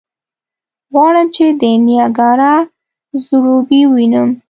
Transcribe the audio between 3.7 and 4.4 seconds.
ووینم.